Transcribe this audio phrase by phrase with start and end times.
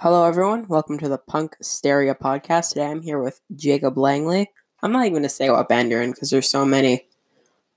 [0.00, 0.68] Hello, everyone.
[0.68, 2.68] Welcome to the Punksteria podcast.
[2.68, 4.48] Today I'm here with Jacob Langley.
[4.80, 7.08] I'm not even going to say what band you're in because there's so many.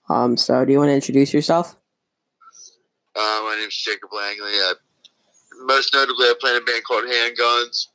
[0.08, 1.82] Um, so, do you want to introduce yourself?
[3.16, 4.52] Uh, my name's Jacob Langley.
[4.52, 4.76] Uh,
[5.66, 7.88] most notably, I play in a band called Handguns,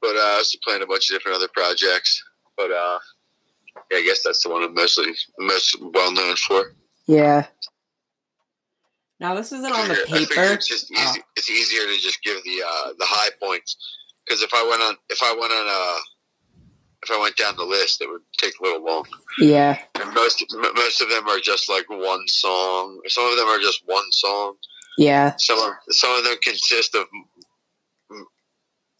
[0.00, 2.22] but uh, I also play in a bunch of different other projects.
[2.56, 3.00] But uh,
[3.90, 5.06] yeah, I guess that's the one I'm mostly
[5.40, 6.76] most well known for.
[7.08, 7.46] Yeah.
[9.20, 10.54] Now this isn't on the paper.
[10.54, 11.20] It's just easy.
[11.36, 13.76] It's easier to just give the uh, the high points
[14.24, 16.00] because if I went on if I went on uh
[17.04, 19.06] if I went down the list, it would take a little long.
[19.38, 19.78] Yeah.
[19.94, 23.00] And most m- most of them are just like one song.
[23.06, 24.54] Some of them are just one song.
[24.96, 25.34] Yeah.
[25.38, 27.06] Some of, some of them consist of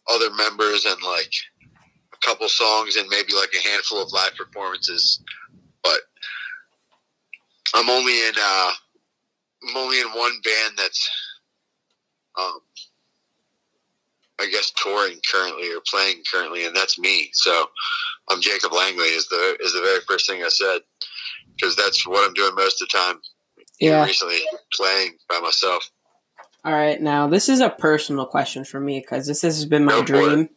[0.09, 1.31] other members and like
[2.13, 5.21] a couple songs and maybe like a handful of live performances.
[5.83, 5.99] But
[7.75, 8.71] I'm only in uh,
[9.67, 11.09] I'm only in one band that's
[12.39, 12.59] um,
[14.39, 17.29] I guess touring currently or playing currently, and that's me.
[17.33, 17.65] So
[18.29, 20.79] I'm Jacob Langley is the is the very first thing I said
[21.55, 23.21] because that's what I'm doing most of the time.
[23.79, 24.03] Yeah.
[24.05, 24.39] recently
[24.73, 25.89] playing by myself.
[26.65, 27.01] All right.
[27.01, 30.49] Now this is a personal question for me because this has been my Go dream.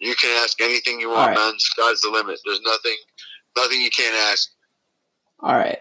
[0.00, 1.36] You can ask anything you want, right.
[1.36, 1.54] man.
[1.58, 2.38] Sky's the limit.
[2.44, 2.94] There's nothing,
[3.56, 4.48] nothing you can't ask.
[5.40, 5.80] All right.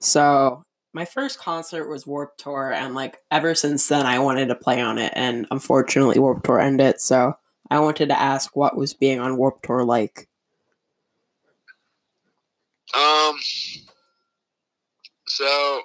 [0.00, 4.54] So my first concert was Warped Tour, and like ever since then, I wanted to
[4.54, 7.00] play on it, and unfortunately, Warped Tour ended.
[7.00, 7.34] So
[7.70, 10.28] I wanted to ask what was being on Warped Tour like.
[12.94, 13.38] Um,
[15.26, 15.80] so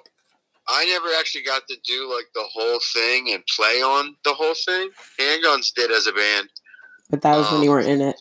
[0.68, 4.54] I never actually got to do like the whole thing and play on the whole
[4.54, 4.90] thing.
[5.18, 6.50] Handguns did as a band.
[7.08, 8.20] But that was when you Um, weren't in it.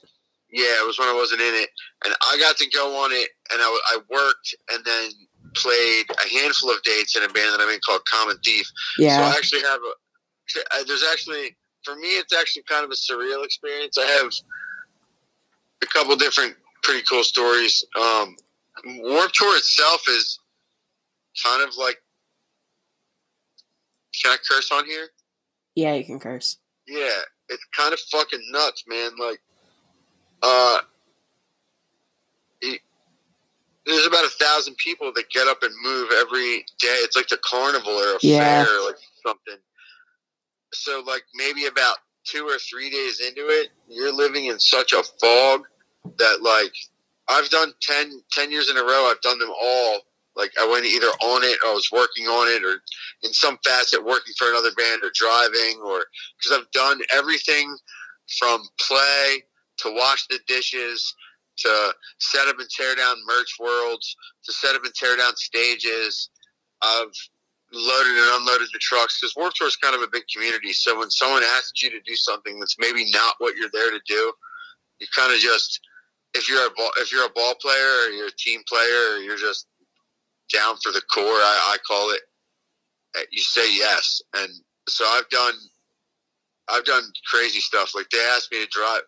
[0.50, 1.70] Yeah, it was when I wasn't in it,
[2.06, 5.12] and I got to go on it, and I, I worked, and then
[5.61, 8.69] played a handful of dates in a band that I'm in called Common Thief.
[8.97, 9.17] Yeah.
[9.17, 9.23] So.
[9.23, 10.86] I actually have a.
[10.86, 13.97] There's actually for me, it's actually kind of a surreal experience.
[13.97, 14.31] I have
[15.81, 17.85] a couple different pretty cool stories.
[17.97, 18.35] Um,
[18.85, 20.39] Warped Tour itself is
[21.46, 21.97] kind of like.
[24.22, 25.07] Can I curse on here?
[25.75, 26.57] Yeah, you can curse.
[26.88, 29.12] Yeah, it's kind of fucking nuts, man.
[29.19, 29.40] Like,
[30.41, 30.79] uh,
[33.88, 37.00] there's about a thousand people that get up and move every day.
[37.03, 38.64] It's like the carnival or a Yeah.
[38.64, 39.58] fair, or like something.
[40.74, 45.03] So, like, maybe about two or three days into it, you're living in such a
[45.20, 45.64] fog
[46.18, 46.74] that, like,
[47.30, 49.09] I've done 10, 10 years in a row.
[49.09, 50.02] I've done them all.
[50.36, 52.81] Like, I went either on it, or I was working on it, or
[53.24, 56.06] in some facet working for another band, or driving, or
[56.38, 57.76] because I've done everything
[58.38, 59.44] from play
[59.78, 61.14] to wash the dishes
[61.59, 66.29] to set up and tear down merch worlds to set up and tear down stages.
[66.84, 67.13] I've
[67.73, 70.73] loaded and unloaded the trucks because Warped Tour is kind of a big community.
[70.73, 74.01] So when someone asks you to do something that's maybe not what you're there to
[74.07, 74.34] do,
[75.00, 75.79] you kind of just
[76.35, 79.17] if you're a ball, if you're a ball player or you're a team player or
[79.19, 79.67] you're just
[80.53, 82.22] down for the core, I, I call it.
[83.17, 84.50] eh, You say yes, and
[84.90, 85.53] so I've done
[86.69, 87.94] I've done crazy stuff.
[87.95, 89.01] Like they asked me to drive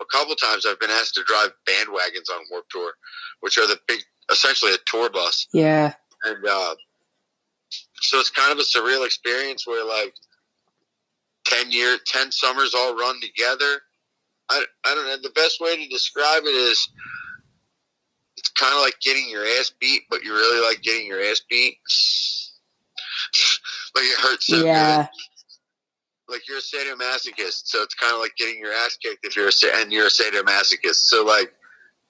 [0.00, 0.66] a couple times.
[0.66, 2.92] I've been asked to drive bandwagons on Warped Tour,
[3.40, 4.00] which are the big,
[4.30, 5.46] essentially a tour bus.
[5.52, 5.92] Yeah.
[6.24, 6.74] And uh,
[8.00, 10.14] so it's kind of a surreal experience where like
[11.44, 13.82] ten year, ten summers all run together.
[14.48, 15.16] I, I don't know.
[15.22, 16.88] The best way to describe it is
[18.36, 21.42] it's kind of like getting your ass beat, but you really like getting your ass
[21.48, 21.78] beat.
[23.94, 25.06] like it hurts so good yeah.
[26.32, 29.48] Like you're a sadomasochist, so it's kind of like getting your ass kicked if you're
[29.48, 31.04] a and you're a sadomasochist.
[31.04, 31.52] So like,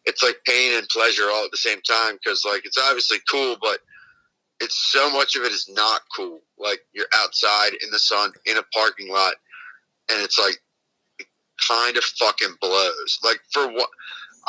[0.05, 3.57] it's like pain and pleasure all at the same time because like it's obviously cool,
[3.61, 3.81] but
[4.61, 6.41] it's so much of it is not cool.
[6.57, 9.35] Like you're outside in the sun in a parking lot,
[10.09, 10.57] and it's like
[11.19, 11.27] it
[11.69, 13.19] kind of fucking blows.
[13.25, 13.89] Like for what.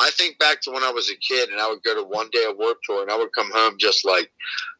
[0.00, 2.28] I think back to when I was a kid and I would go to one
[2.32, 4.28] day of Warped Tour and I would come home just like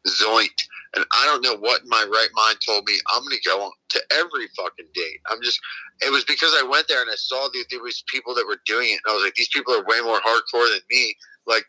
[0.05, 0.67] zoinked.
[0.95, 2.99] And I don't know what my right mind told me.
[3.13, 5.19] I'm going to go to every fucking date.
[5.29, 5.59] I'm just,
[6.01, 8.59] it was because I went there and I saw that there was people that were
[8.65, 8.99] doing it.
[9.05, 11.15] And I was like, these people are way more hardcore than me.
[11.47, 11.65] Like,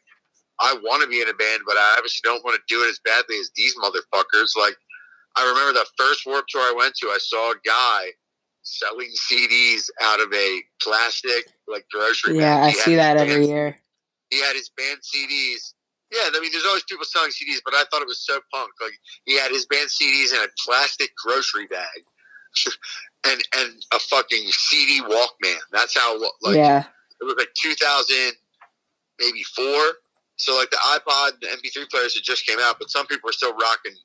[0.61, 2.91] I want to be in a band, but I obviously don't want to do it
[2.91, 4.57] as badly as these motherfuckers.
[4.59, 4.77] Like,
[5.37, 8.07] I remember the first Warped Tour I went to, I saw a guy
[8.63, 12.65] selling CDs out of a plastic, like, grocery Yeah, bag.
[12.65, 13.79] I see that band- every year.
[14.31, 15.75] he had his band CDs.
[16.13, 18.71] Yeah, I mean, there's always people selling CDs, but I thought it was so punk.
[18.81, 18.95] Like
[19.25, 22.03] he had his band CDs in a plastic grocery bag,
[23.27, 25.59] and and a fucking CD Walkman.
[25.73, 26.85] That's how like yeah.
[27.21, 28.33] it was like 2000,
[29.21, 29.83] maybe four.
[30.37, 33.33] So like the iPod, the MP3 players had just came out, but some people were
[33.33, 33.97] still rocking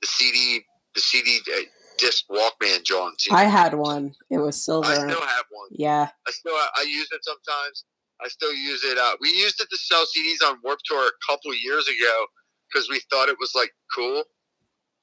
[0.00, 1.60] the CD, the CD uh,
[1.98, 3.12] disc Walkman, John.
[3.30, 4.14] I had one.
[4.30, 4.88] It was silver.
[4.88, 5.68] I still have one.
[5.70, 6.08] Yeah.
[6.26, 7.84] I still I use it sometimes.
[8.22, 8.98] I still use it.
[8.98, 12.26] Uh, we used it to sell CDs on Warped Tour a couple years ago
[12.68, 14.24] because we thought it was like cool.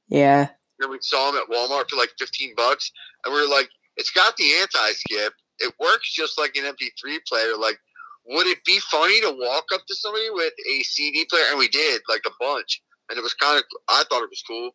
[0.07, 0.49] Yeah.
[0.79, 2.91] And we saw them at Walmart for like fifteen bucks,
[3.23, 5.33] and we were like, "It's got the anti-skip.
[5.59, 7.55] It works just like an MP3 player.
[7.57, 7.79] Like,
[8.27, 11.69] would it be funny to walk up to somebody with a CD player?" And we
[11.69, 13.63] did, like a bunch, and it was kind of.
[13.87, 14.71] I thought it was cool.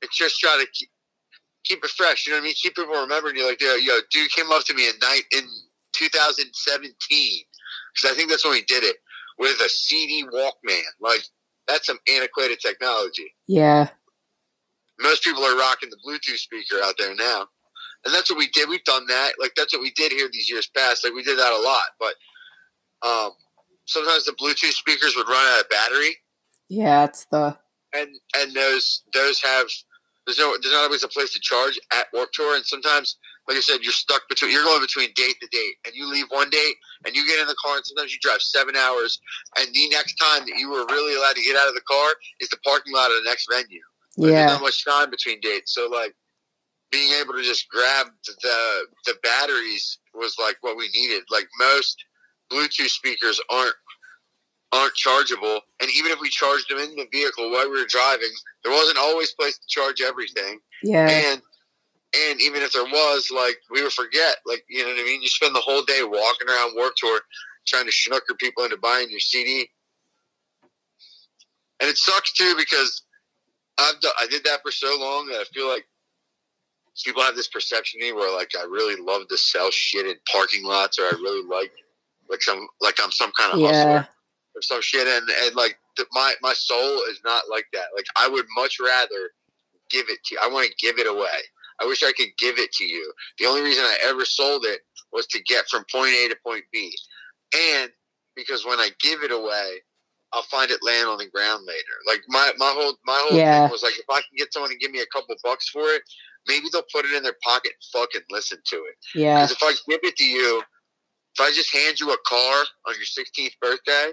[0.00, 0.88] It's just try to keep
[1.66, 2.26] keep it fresh.
[2.26, 2.54] You know what I mean?
[2.54, 3.46] Keep people remembering you.
[3.46, 5.46] Like, yo, yo, dude came up to me at night in
[5.96, 7.44] 2017
[7.94, 8.96] because I think that's when we did it
[9.38, 10.82] with a CD Walkman.
[11.00, 11.22] Like,
[11.66, 13.34] that's some antiquated technology.
[13.46, 13.88] Yeah.
[15.00, 17.46] Most people are rocking the Bluetooth speaker out there now.
[18.04, 18.68] And that's what we did.
[18.68, 19.32] We've done that.
[19.40, 21.04] Like, that's what we did here these years past.
[21.04, 21.82] Like, we did that a lot.
[21.98, 22.14] But
[23.06, 23.30] um,
[23.86, 26.16] sometimes the Bluetooth speakers would run out of battery.
[26.68, 27.56] Yeah, it's the.
[27.94, 29.66] And, and those those have
[30.26, 33.16] there's no there's not always a place to charge at Warped Tour, and sometimes,
[33.48, 36.26] like I said, you're stuck between you're going between date to date, and you leave
[36.30, 39.20] one date and you get in the car, and sometimes you drive seven hours,
[39.58, 42.08] and the next time that you were really allowed to get out of the car
[42.40, 43.80] is the parking lot of the next venue.
[44.16, 44.30] Yeah.
[44.30, 46.14] There's not much time between dates, so like
[46.90, 51.22] being able to just grab the the batteries was like what we needed.
[51.30, 52.02] Like most
[52.50, 53.74] Bluetooth speakers aren't
[54.72, 58.32] aren't chargeable, and even if we charged them in the vehicle while we were driving,
[58.64, 60.58] there wasn't always place to charge everything.
[60.82, 61.08] Yeah.
[61.08, 61.42] And
[62.14, 64.36] and even if there was, like we would forget.
[64.46, 65.22] Like you know what I mean?
[65.22, 67.20] You spend the whole day walking around Warped Tour
[67.66, 69.68] trying to snooker people into buying your CD,
[71.80, 73.02] and it sucks too because
[73.78, 75.86] I've done, I did that for so long that I feel like
[77.04, 80.14] people have this perception of me where like I really love to sell shit in
[80.32, 81.72] parking lots, or I really like
[82.30, 83.68] like some like I'm some kind of Yeah.
[83.68, 84.08] hustler
[84.56, 87.86] or some shit, and and like the, my my soul is not like that.
[87.96, 89.30] Like I would much rather
[89.90, 90.40] give it to you.
[90.42, 91.40] I want to give it away.
[91.80, 93.12] I wish I could give it to you.
[93.38, 94.80] The only reason I ever sold it
[95.12, 96.96] was to get from point A to point B,
[97.54, 97.90] and
[98.34, 99.80] because when I give it away,
[100.32, 101.96] I'll find it laying on the ground later.
[102.06, 103.62] Like my my whole my whole Yeah.
[103.62, 105.82] thing was like if I can get someone to give me a couple bucks for
[105.82, 106.02] it,
[106.46, 108.96] maybe they'll put it in their pocket and fucking listen to it.
[109.14, 109.34] Yeah.
[109.46, 110.62] Because if I give it to you,
[111.38, 114.12] if I just hand you a car on your 16th birthday,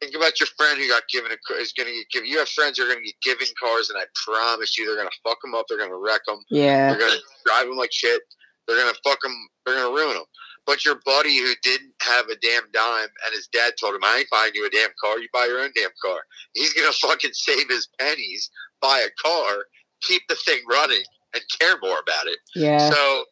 [0.00, 2.28] think about your friend who got given a car is going to get given.
[2.28, 4.96] You have friends who are going to get given cars, and I promise you, they're
[4.96, 5.66] going to fuck them up.
[5.68, 6.44] They're going to wreck them.
[6.50, 6.90] Yeah.
[6.90, 8.22] They're going to drive them like shit.
[8.66, 9.34] They're going to fuck them.
[9.64, 10.26] They're going to ruin them.
[10.66, 14.18] But your buddy who didn't have a damn dime, and his dad told him, "I
[14.18, 15.18] ain't buying you a damn car.
[15.18, 16.20] You buy your own damn car."
[16.52, 18.50] He's going to fucking save his pennies,
[18.82, 19.64] buy a car,
[20.02, 21.02] keep the thing running,
[21.34, 22.38] and care more about it.
[22.54, 22.90] Yeah.
[22.90, 23.24] So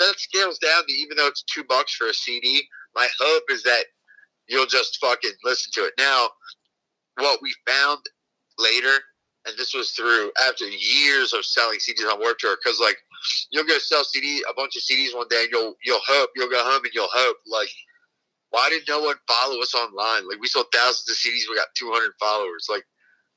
[0.00, 3.62] that scales down to even though it's two bucks for a CD, my hope is
[3.62, 3.84] that
[4.48, 5.94] you'll just fucking listen to it.
[5.98, 6.28] Now,
[7.18, 7.98] what we found
[8.58, 8.94] later,
[9.46, 12.96] and this was through after years of selling CDs on Warped Tour, because like
[13.50, 16.50] you'll go sell CD a bunch of CDs one day, and you'll you'll hope you'll
[16.50, 17.68] go home and you'll hope like.
[18.54, 20.28] Why did no one follow us online?
[20.28, 22.66] Like we sold thousands of CDs, we got 200 followers.
[22.68, 22.84] Like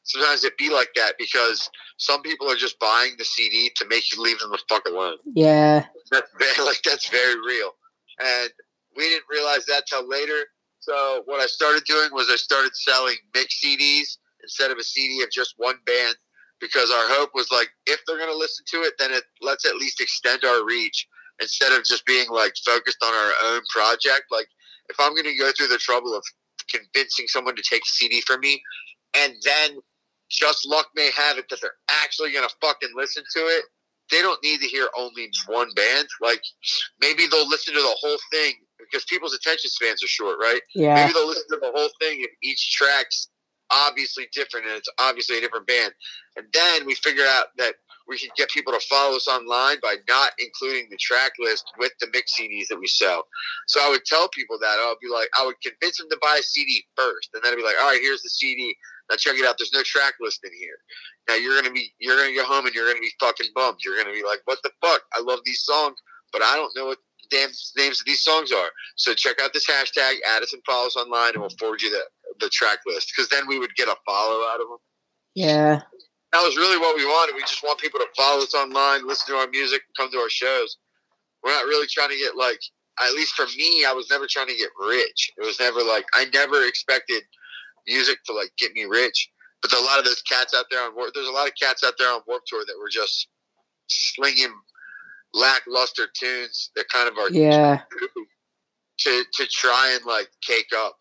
[0.03, 4.11] sometimes it be like that because some people are just buying the CD to make
[4.13, 5.85] you leave them the fuck alone Yeah.
[6.11, 7.71] that's very like that's very real
[8.19, 8.49] and
[8.97, 10.43] we didn't realize that till later
[10.85, 15.21] so what i started doing was i started selling mix cds instead of a cd
[15.23, 16.15] of just one band
[16.61, 19.65] because our hope was like if they're going to listen to it then it let's
[19.65, 21.07] at least extend our reach
[21.41, 24.47] instead of just being like focused on our own project like
[24.89, 26.23] if i'm going to go through the trouble of
[26.69, 28.61] convincing someone to take a cd from me
[29.17, 29.77] and then
[30.29, 31.71] just luck may have it that they're
[32.03, 33.63] actually going to fucking listen to it
[34.11, 36.07] they don't need to hear only one band.
[36.21, 36.41] Like
[36.99, 38.53] maybe they'll listen to the whole thing
[38.89, 40.61] because people's attention spans are short, right?
[40.73, 40.95] Yeah.
[40.95, 43.29] Maybe they'll listen to the whole thing if each track's
[43.71, 45.93] obviously different and it's obviously a different band.
[46.37, 47.75] And then we figure out that
[48.07, 51.91] we can get people to follow us online by not including the track list with
[51.99, 53.25] the mix CDs that we sell.
[53.67, 56.37] So I would tell people that I'll be like, I would convince them to buy
[56.39, 58.75] a CD first, and then I'd be like, all right, here's the CD.
[59.09, 59.55] Now check it out.
[59.57, 60.77] There's no track list in here.
[61.27, 63.79] Now you're gonna be you're gonna go home and you're gonna be fucking bummed.
[63.83, 65.01] You're gonna be like, what the fuck?
[65.13, 65.97] I love these songs,
[66.31, 68.69] but I don't know what damn names of these songs are.
[68.95, 71.89] So check out this hashtag, Addison us and follow us online, and we'll forward you
[71.89, 72.03] the
[72.39, 73.13] the track list.
[73.15, 74.77] Because then we would get a follow out of them.
[75.35, 75.81] Yeah.
[76.33, 77.35] That was really what we wanted.
[77.35, 80.29] We just want people to follow us online, listen to our music, come to our
[80.29, 80.77] shows.
[81.43, 82.59] We're not really trying to get like,
[82.99, 85.31] at least for me, I was never trying to get rich.
[85.37, 87.23] It was never like I never expected
[87.87, 89.29] music to like get me rich.
[89.61, 91.83] But a lot of those cats out there on Warp, there's a lot of cats
[91.83, 93.27] out there on Warped Tour that were just
[93.87, 94.53] slinging
[95.35, 97.81] lackluster tunes that kind of are Yeah.
[98.99, 100.95] to to try and like cake up.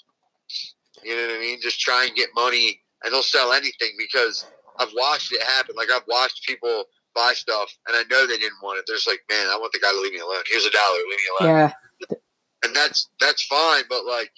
[1.02, 1.60] You know what I mean?
[1.62, 4.46] Just try and get money, and they'll sell anything because
[4.78, 5.74] I've watched it happen.
[5.76, 8.84] Like I've watched people buy stuff, and I know they didn't want it.
[8.86, 10.42] They're just like, man, I want the guy to leave me alone.
[10.50, 11.56] Here's a dollar, leave me alone.
[11.56, 12.16] Yeah.
[12.64, 14.32] And that's that's fine, but like,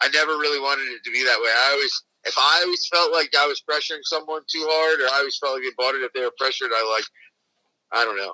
[0.00, 1.50] I never really wanted it to be that way.
[1.50, 5.18] I always, if I always felt like I was pressuring someone too hard, or I
[5.18, 7.04] always felt like they bought it if they were pressured, I like,
[7.92, 8.32] I don't know.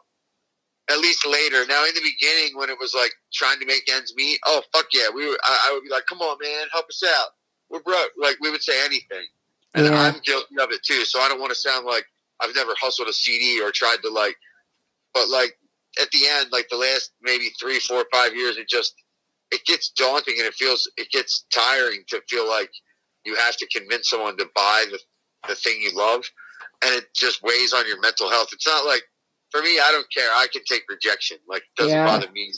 [0.91, 1.65] At least later.
[1.67, 4.87] Now, in the beginning, when it was like trying to make ends meet, oh fuck
[4.93, 5.39] yeah, we were.
[5.45, 7.29] I, I would be like, come on, man, help us out.
[7.71, 8.11] We're broke.
[8.21, 9.27] Like we would say anything,
[9.75, 10.01] and Yeah.
[10.01, 11.05] I'm guilty of it too.
[11.05, 12.05] So I don't want to sound like
[12.41, 14.37] I've never hustled a CD or tried to like,
[15.15, 15.59] but like
[16.01, 18.95] at the end, like the last maybe three, four, five years, it just
[19.53, 22.71] it gets daunting and it feels it gets tiring to feel like
[23.25, 24.99] you have to convince someone to buy the
[25.49, 26.25] the thing you love,
[26.85, 28.49] and it just weighs on your mental health.
[28.53, 29.03] It's not like
[29.51, 30.29] for me, I don't care.
[30.31, 31.39] I can take rejection.
[31.49, 32.07] Like it doesn't Yeah.
[32.07, 32.53] bother me.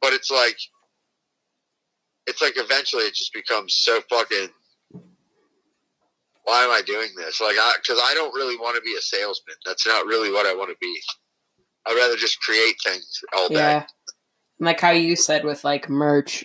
[0.00, 0.56] But it's like
[2.26, 4.48] it's like eventually it just becomes so fucking
[6.44, 7.40] why am I doing this?
[7.40, 9.56] Like, I because I don't really want to be a salesman.
[9.64, 11.00] That's not really what I want to be.
[11.86, 13.54] I'd rather just create things all day.
[13.56, 13.86] Yeah.
[14.60, 16.44] Like how you said with like merch,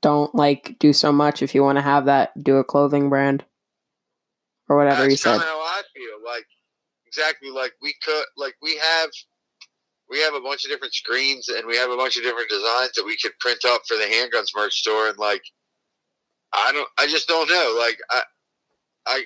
[0.00, 3.44] don't like do so much if you want to have that, do a clothing brand.
[4.68, 5.30] Or whatever you That's said.
[5.32, 6.24] kind of how I feel.
[6.24, 6.46] Like
[7.16, 9.10] exactly like we could like we have
[10.10, 12.92] we have a bunch of different screens and we have a bunch of different designs
[12.94, 15.42] that we could print up for the handguns merch store and like
[16.52, 18.22] I don't I just don't know like I
[19.06, 19.22] I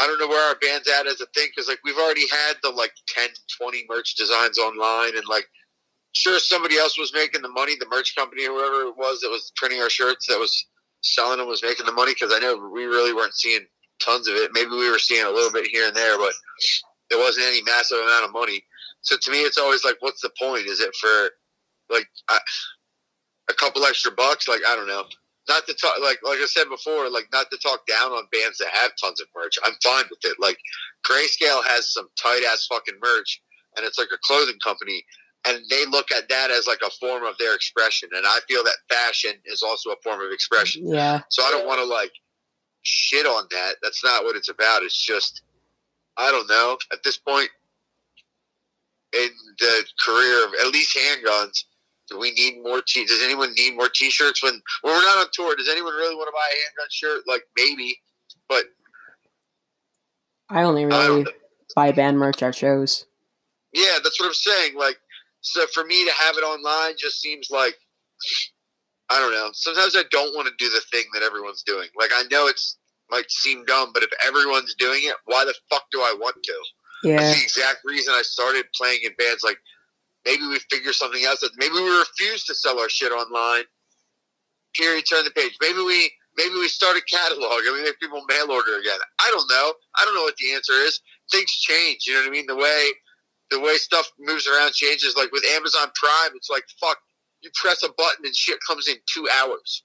[0.00, 2.54] I don't know where our band's at as a thing because like we've already had
[2.62, 3.28] the like 10
[3.60, 5.46] 20 merch designs online and like
[6.12, 9.52] sure somebody else was making the money the merch company whoever it was that was
[9.56, 10.66] printing our shirts that was
[11.02, 13.66] selling them was making the money because I know we really weren't seeing
[14.00, 14.50] tons of it.
[14.52, 16.32] Maybe we were seeing a little bit here and there, but
[17.10, 18.62] there wasn't any massive amount of money.
[19.02, 20.66] So to me, it's always like, what's the point?
[20.66, 21.30] Is it for
[21.92, 22.38] like I,
[23.50, 24.48] a couple extra bucks?
[24.48, 25.04] Like I don't know.
[25.48, 28.58] Not to talk like like I said before, like not to talk down on bands
[28.58, 29.58] that have tons of merch.
[29.64, 30.36] I'm fine with it.
[30.38, 30.58] Like
[31.06, 33.42] Grayscale has some tight ass fucking merch,
[33.76, 35.04] and it's like a clothing company.
[35.48, 38.62] And they look at that as like a form of their expression, and I feel
[38.62, 40.86] that fashion is also a form of expression.
[40.86, 41.22] Yeah.
[41.30, 42.12] So I don't want to like
[42.82, 43.76] shit on that.
[43.82, 44.82] That's not what it's about.
[44.82, 45.42] It's just
[46.16, 46.76] I don't know.
[46.92, 47.48] At this point
[49.12, 51.64] in the career of at least handguns,
[52.08, 55.18] do we need more t does anyone need more t shirts when when we're not
[55.18, 55.54] on tour?
[55.56, 57.22] Does anyone really want to buy a handgun shirt?
[57.26, 57.96] Like maybe.
[58.48, 58.64] But
[60.48, 61.28] I only really don't
[61.76, 63.06] buy band merch at shows.
[63.72, 64.76] Yeah, that's what I'm saying.
[64.76, 64.96] Like,
[65.40, 67.76] so for me to have it online just seems like
[69.10, 69.50] I don't know.
[69.52, 71.88] Sometimes I don't want to do the thing that everyone's doing.
[71.98, 72.78] Like, I know it's
[73.10, 76.54] might seem dumb, but if everyone's doing it, why the fuck do I want to?
[77.02, 77.16] Yeah.
[77.16, 79.42] That's the exact reason I started playing in bands.
[79.42, 79.58] Like,
[80.24, 81.42] maybe we figure something else.
[81.42, 81.50] out.
[81.56, 83.64] Maybe we refuse to sell our shit online.
[84.76, 85.04] Period.
[85.08, 85.56] Turn the page.
[85.60, 88.98] Maybe we maybe we start a catalog and we make people mail order again.
[89.20, 89.72] I don't know.
[89.98, 91.00] I don't know what the answer is.
[91.32, 92.06] Things change.
[92.06, 92.46] You know what I mean?
[92.46, 92.90] The way
[93.50, 95.16] the way stuff moves around changes.
[95.16, 96.98] Like with Amazon Prime, it's like fuck.
[97.42, 99.82] You press a button and shit comes in two hours.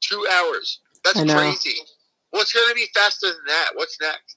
[0.00, 0.80] Two hours.
[1.04, 1.76] That's crazy.
[2.30, 3.70] What's going to be faster than that?
[3.74, 4.36] What's next?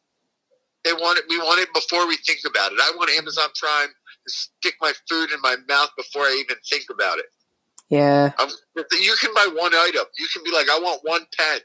[0.83, 1.25] They want it.
[1.29, 2.79] We want it before we think about it.
[2.81, 6.85] I want Amazon Prime to stick my food in my mouth before I even think
[6.91, 7.25] about it.
[7.89, 8.31] Yeah.
[8.75, 10.05] You can buy one item.
[10.17, 11.59] You can be like, I want one pen.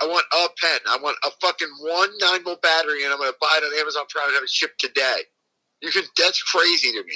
[0.00, 0.80] I want a pen.
[0.88, 3.78] I want a fucking one nine volt battery, and I'm going to buy it on
[3.80, 5.18] Amazon Prime and have it shipped today.
[5.80, 6.02] You can.
[6.18, 7.14] That's crazy to me.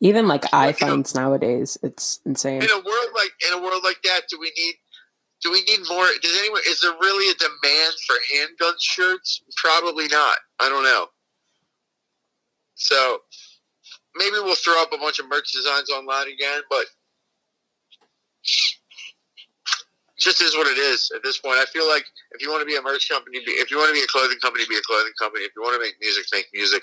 [0.00, 2.62] Even like Like, you know- iPhones nowadays, it's insane.
[2.62, 4.74] In a world like in a world like that, do we need?
[5.42, 6.06] Do we need more?
[6.22, 6.62] Does anyone?
[6.66, 9.42] Is there really a demand for handgun shirts?
[9.56, 10.38] Probably not.
[10.60, 11.08] I don't know.
[12.74, 13.18] So
[14.16, 16.86] maybe we'll throw up a bunch of merch designs online again, but
[20.18, 21.58] just is what it is at this point.
[21.58, 23.94] I feel like if you want to be a merch company, if you want to
[23.94, 25.44] be a clothing company, be a clothing company.
[25.44, 26.82] If you want to make music, make music.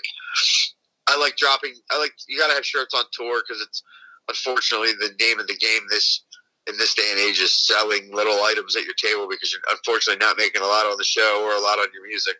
[1.08, 1.74] I like dropping.
[1.90, 3.82] I like you got to have shirts on tour because it's
[4.28, 5.82] unfortunately the name of the game.
[5.90, 6.22] This
[6.66, 10.24] in this day and age is selling little items at your table because you're unfortunately
[10.24, 12.36] not making a lot on the show or a lot on your music.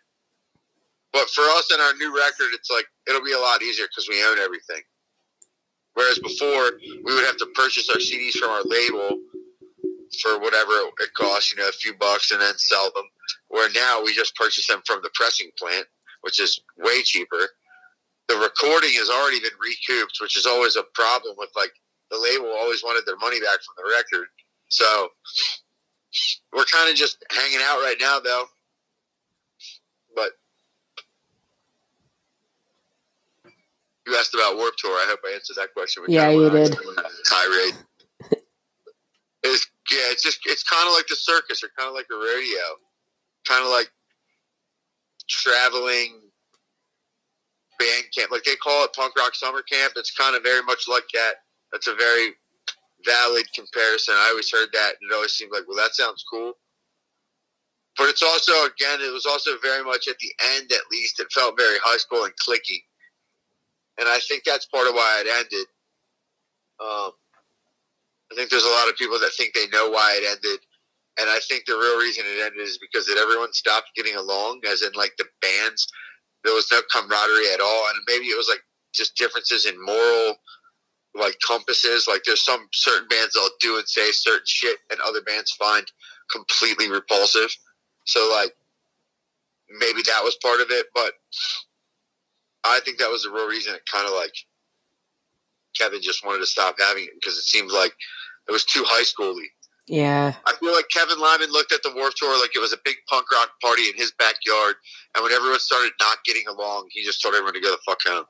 [1.13, 4.09] But for us and our new record, it's like it'll be a lot easier because
[4.09, 4.81] we own everything.
[5.93, 9.21] Whereas before, we would have to purchase our CDs from our label
[10.21, 13.05] for whatever it costs, you know, a few bucks, and then sell them.
[13.47, 15.85] Where now we just purchase them from the pressing plant,
[16.21, 17.47] which is way cheaper.
[18.27, 21.71] The recording has already been recouped, which is always a problem with like
[22.15, 24.27] the label always wanted their money back from the record.
[24.69, 25.09] So
[26.53, 28.45] we're kind of just hanging out right now, though.
[30.15, 30.31] But
[34.07, 34.91] you asked about Warped Tour.
[34.91, 36.03] I hope I answered that question.
[36.07, 36.71] We Yeah, you did.
[37.29, 37.75] Tirade.
[39.43, 42.15] it's yeah, it's just it's kind of like the circus or kind of like a
[42.15, 42.79] rodeo,
[43.47, 43.91] kind of like
[45.27, 46.21] traveling
[47.77, 48.31] band camp.
[48.31, 49.93] Like they call it punk rock summer camp.
[49.95, 51.44] It's kind of very much like that.
[51.75, 52.31] That's a very
[53.03, 54.15] valid comparison.
[54.15, 56.53] I always heard that and it always seemed like, well, that sounds cool.
[57.97, 61.27] But it's also, again, it was also very much at the end, at least, it
[61.33, 62.79] felt very high school and clicky.
[63.99, 65.67] And I think that's part of why it ended.
[66.79, 67.11] Um,
[68.31, 70.61] I think there's a lot of people that think they know why it ended.
[71.19, 74.61] And I think the real reason it ended is because that everyone stopped getting along,
[74.71, 75.85] as in like the bands.
[76.45, 78.63] There was no camaraderie at all, and maybe it was like
[78.93, 80.37] just differences in moral
[81.17, 82.07] like compasses.
[82.07, 85.85] Like there's some certain bands that'll do and say certain shit, and other bands find
[86.31, 87.55] completely repulsive.
[88.05, 88.53] So like
[89.79, 91.13] maybe that was part of it, but
[92.63, 94.33] I think that was the real reason it kind of like
[95.77, 97.93] Kevin just wanted to stop having it because it seemed like
[98.47, 99.47] it was too high schooly.
[99.87, 100.33] Yeah.
[100.45, 102.95] I feel like Kevin Lyman looked at the Warped Tour like it was a big
[103.07, 104.75] punk rock party in his backyard,
[105.15, 107.99] and when everyone started not getting along, he just told everyone to go the fuck
[108.05, 108.25] home.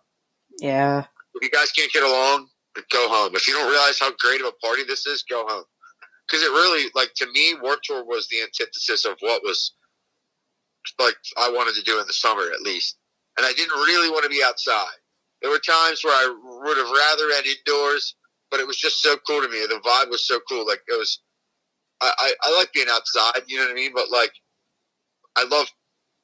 [0.60, 1.06] Yeah.
[1.34, 2.48] If you guys can't get along,
[2.92, 3.36] go home.
[3.36, 5.64] If you don't realize how great of a party this is, go home.
[6.28, 9.74] Because it really, like, to me, Warped Tour was the antithesis of what was,
[11.00, 12.98] like, I wanted to do in the summer, at least.
[13.38, 14.98] And I didn't really want to be outside.
[15.42, 18.16] There were times where I would have rather had indoors,
[18.50, 19.66] but it was just so cool to me.
[19.68, 20.66] The vibe was so cool.
[20.66, 21.22] Like, it was,
[22.02, 23.92] I, I, I like being outside, you know what I mean?
[23.94, 24.32] But, like,
[25.36, 25.68] I love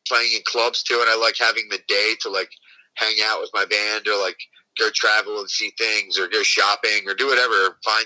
[0.07, 2.49] playing in clubs, too, and I like having the day to, like,
[2.95, 4.37] hang out with my band or, like,
[4.79, 7.77] go travel and see things or go shopping or do whatever.
[7.83, 8.05] Find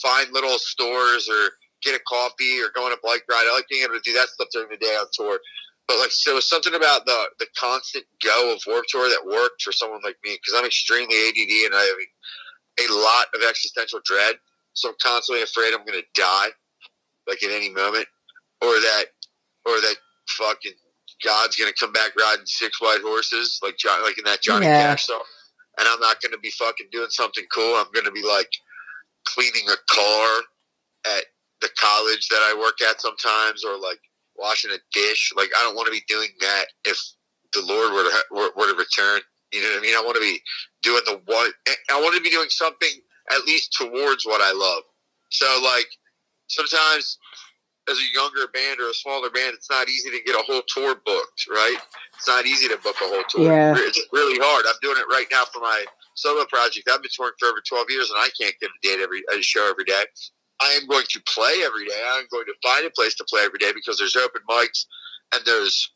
[0.00, 1.50] find little stores or
[1.82, 3.46] get a coffee or go on a bike ride.
[3.48, 5.38] I like being able to do that stuff during the day on tour.
[5.88, 9.62] But like, so was something about the the constant go of Warped Tour that worked
[9.62, 14.00] for someone like me because I'm extremely ADD and I have a lot of existential
[14.04, 14.36] dread.
[14.74, 16.48] So I'm constantly afraid I'm going to die,
[17.28, 18.06] like at any moment,
[18.62, 19.04] or that,
[19.66, 19.96] or that
[20.28, 20.72] fucking
[21.22, 24.66] God's going to come back riding six white horses, like John, like in that Johnny
[24.66, 24.82] Yeah.
[24.82, 25.22] Cash song
[25.78, 27.76] and I'm not going to be fucking doing something cool.
[27.76, 28.50] I'm going to be like
[29.26, 30.40] cleaning a car
[31.06, 31.24] at
[31.60, 34.00] the college that I work at sometimes, or like
[34.36, 35.32] washing a dish.
[35.36, 36.98] Like I don't want to be doing that if
[37.52, 39.20] the Lord were to were, were to return.
[39.52, 39.94] You know what I mean?
[39.96, 40.40] I want to be
[40.82, 41.50] doing the one.
[41.68, 42.90] Eh, I want to be doing something
[43.30, 44.82] at least towards what I love.
[45.30, 45.86] So like
[46.48, 47.18] sometimes
[47.90, 50.62] as a younger band or a smaller band, it's not easy to get a whole
[50.68, 51.76] tour booked, right?
[52.14, 53.50] It's not easy to book a whole tour.
[53.50, 53.74] Yeah.
[53.76, 54.66] It's really hard.
[54.66, 56.88] I'm doing it right now for my solo project.
[56.90, 59.42] I've been touring for over 12 years and I can't get a date every a
[59.42, 60.04] show every day.
[60.60, 62.02] I am going to play every day.
[62.14, 64.86] I'm going to find a place to play every day because there's open mics
[65.34, 65.90] and there's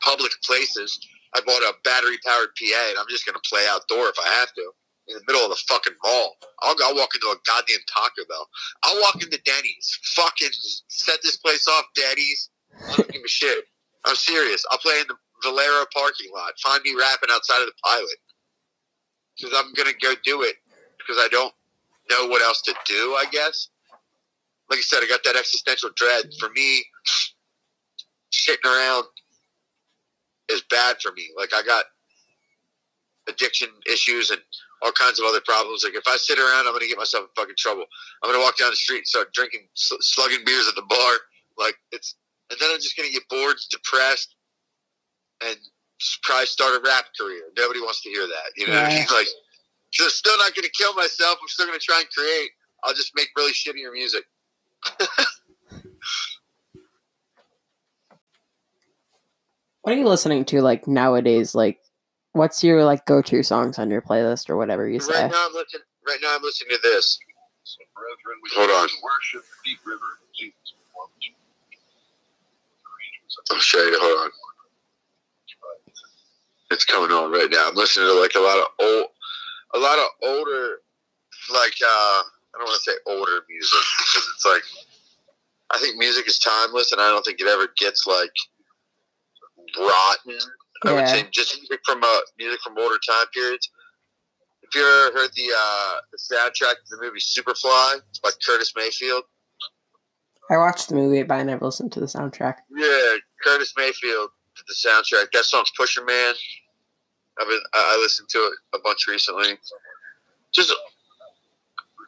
[0.00, 0.98] public places.
[1.36, 4.28] I bought a battery powered PA and I'm just going to play outdoor if I
[4.40, 4.70] have to
[5.08, 6.36] in the middle of the fucking mall.
[6.62, 8.48] I'll, I'll walk into a goddamn Taco Bell.
[8.84, 9.98] I'll walk into Denny's.
[10.14, 10.50] Fucking
[10.88, 12.50] set this place off, Denny's.
[12.96, 13.64] Give a shit.
[14.04, 14.64] I'm serious.
[14.70, 16.52] I'll play in the Valero parking lot.
[16.62, 18.16] Find me rapping outside of the pilot.
[19.36, 20.56] Because I'm going to go do it
[20.98, 21.52] because I don't
[22.10, 23.68] know what else to do, I guess.
[24.70, 26.24] Like I said, I got that existential dread.
[26.38, 26.84] For me,
[28.30, 29.04] sitting around
[30.48, 31.30] is bad for me.
[31.36, 31.84] Like I got
[33.28, 34.40] addiction issues and
[34.84, 35.82] all kinds of other problems.
[35.84, 37.84] Like if I sit around, I'm going to get myself in fucking trouble.
[38.22, 41.12] I'm going to walk down the street and start drinking, slugging beers at the bar.
[41.58, 42.16] Like it's,
[42.50, 44.36] and then I'm just going to get bored, depressed,
[45.44, 45.56] and
[46.22, 47.42] probably start a rap career.
[47.56, 48.52] Nobody wants to hear that.
[48.56, 48.88] You know Yeah.
[48.88, 49.06] mean?
[49.12, 49.28] Like,
[49.92, 51.38] so I'm still not going to kill myself.
[51.40, 52.50] I'm still going to try and create.
[52.84, 54.24] I'll just make really shittier music.
[59.82, 61.54] What are you listening to like nowadays?
[61.54, 61.78] Like,
[62.34, 65.22] what's your like go-to songs on your playlist or whatever you say?
[65.22, 65.82] Right now, I'm listening.
[66.06, 67.18] Right now, I'm listening to this.
[67.62, 68.88] So, brethren, Hold on.
[69.02, 70.00] worship the deep river.
[73.50, 73.98] I'll show you.
[74.00, 74.30] Hold on.
[76.70, 77.68] It's coming on right now.
[77.68, 79.06] I'm listening to like a lot of old,
[79.74, 80.76] a lot of older,
[81.52, 84.62] like uh, I don't want to say older music because it's like
[85.72, 88.32] I think music is timeless, and I don't think it ever gets like
[89.78, 90.38] rotten.
[90.84, 93.70] I would say just music from uh, music from older time periods.
[94.62, 98.72] If you ever heard the uh, the soundtrack to the movie Superfly it's by Curtis
[98.76, 99.24] Mayfield,
[100.50, 102.56] I watched the movie, but I never listened to the soundtrack.
[102.70, 105.32] Yeah, Curtis Mayfield did the soundtrack.
[105.32, 106.34] That song's Pusher Man.
[107.40, 109.58] I've been I listened to it a bunch recently.
[110.52, 110.72] Just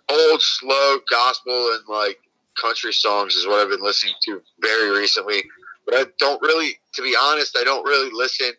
[0.08, 2.18] old, slow gospel and like
[2.60, 5.42] country songs is what I've been listening to very recently.
[5.84, 8.52] But I don't really, to be honest, I don't really listen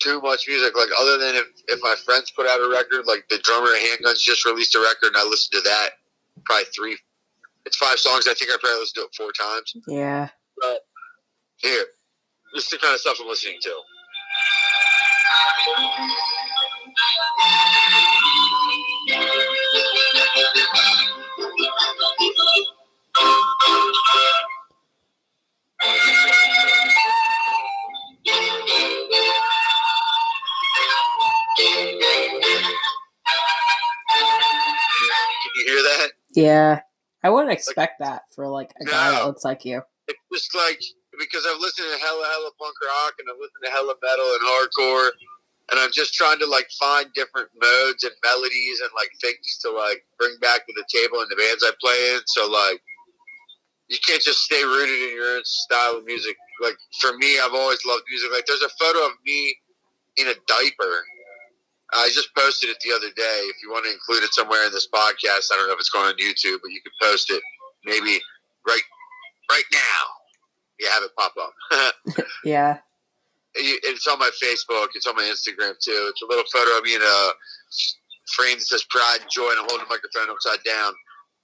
[0.00, 0.76] too much music.
[0.76, 3.78] Like other than if, if my friends put out a record, like the drummer of
[3.78, 5.90] Handguns just released a record, and I listened to that
[6.44, 6.98] probably three.
[7.66, 8.26] It's five songs.
[8.26, 10.28] I think I probably listened to it four times Yeah.
[10.60, 10.80] But
[11.56, 11.84] here,
[12.54, 13.74] this is the kind of stuff I'm listening to.
[35.60, 36.08] you hear that?
[36.34, 36.80] Yeah.
[37.22, 39.82] I wouldn't expect that for like a guy that looks like you.
[40.08, 40.80] It's just like
[41.18, 44.42] because I've listened to hella hella punk rock and I've listened to hella metal and
[44.48, 45.10] hardcore,
[45.70, 49.70] and I'm just trying to like find different modes and melodies and like things to
[49.70, 52.20] like bring back to the table in the bands I play in.
[52.26, 52.80] So like,
[53.88, 56.36] you can't just stay rooted in your own style of music.
[56.62, 58.32] Like for me, I've always loved music.
[58.32, 59.54] Like there's a photo of me
[60.16, 61.04] in a diaper.
[61.92, 63.40] I just posted it the other day.
[63.50, 65.90] If you want to include it somewhere in this podcast, I don't know if it's
[65.90, 67.42] going on YouTube, but you can post it
[67.84, 68.20] maybe
[68.66, 68.82] right
[69.50, 70.02] right now.
[70.78, 72.24] You have it pop up.
[72.44, 72.78] Yeah.
[73.54, 74.88] It's on my Facebook.
[74.94, 76.08] It's on my Instagram too.
[76.08, 77.32] It's a little photo of me in a
[78.32, 80.92] frame that says "Pride and Joy" and I'm holding a microphone upside down.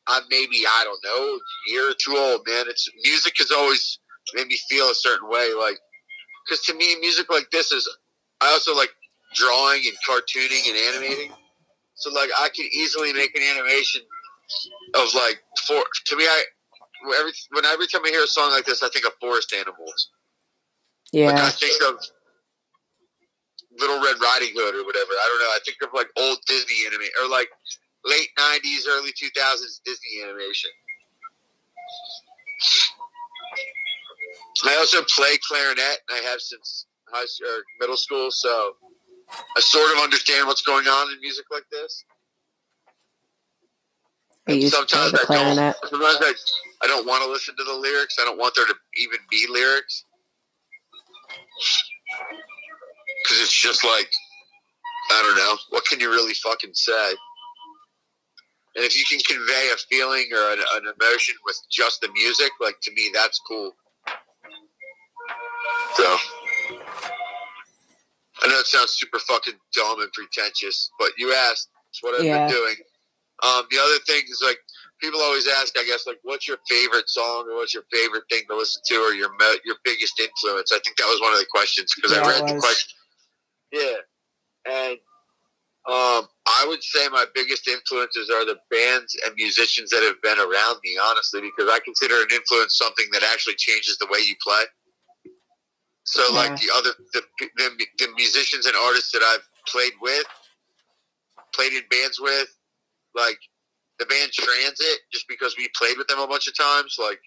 [0.06, 2.66] I'm maybe I don't know, a year or two old, man.
[2.68, 3.98] It's music has always
[4.34, 5.78] made me feel a certain way, like
[6.46, 7.88] because to me, music like this is.
[8.40, 8.90] I also like
[9.36, 11.32] drawing and cartooning and animating.
[11.94, 14.02] So like I could easily make an animation
[14.94, 16.44] of like for to me I
[17.18, 20.10] every when every time I hear a song like this I think of forest animals.
[21.32, 22.00] Like I think of
[23.78, 25.12] Little Red Riding Hood or whatever.
[25.12, 25.52] I don't know.
[25.54, 27.48] I think of like old Disney anime or like
[28.04, 30.70] late '90s, early 2000s Disney animation.
[34.64, 35.98] I also play clarinet.
[36.08, 38.74] and I have since high school or middle school, so
[39.56, 42.04] I sort of understand what's going on in music like this.
[44.48, 45.76] I used to play Sometimes I don't.
[45.90, 46.34] Sometimes I,
[46.84, 48.16] I don't want to listen to the lyrics.
[48.20, 50.04] I don't want there to even be lyrics
[53.24, 54.10] because it's just like
[55.10, 55.56] I don't know.
[55.70, 57.10] What can you really fucking say?
[58.76, 62.50] And if you can convey a feeling or an, an emotion with just the music,
[62.60, 63.72] like to me, that's cool.
[65.94, 66.16] So
[68.46, 71.68] I know it sounds super fucking dumb and pretentious, but you asked.
[71.90, 72.46] It's what I've Yeah.
[72.46, 72.76] been doing.
[73.42, 74.58] Um, the other thing is like
[75.00, 78.42] people always ask, I guess, like, what's your favorite song or what's your favorite thing
[78.48, 79.30] to listen to or your
[79.64, 80.72] your biggest influence?
[80.72, 82.94] I think that was one of the questions because Yeah, I read the question.
[83.72, 83.96] Yeah,
[84.66, 84.98] and
[85.86, 90.38] um, I would say my biggest influences are the bands and musicians that have been
[90.38, 94.34] around me, honestly, because I consider an influence something that actually changes the way you
[94.42, 94.62] play.
[96.06, 100.24] So, like the other the, the the musicians and artists that I've played with,
[101.52, 102.48] played in bands with,
[103.14, 103.38] like
[103.98, 107.20] the band Transit, just because we played with them a bunch of times, like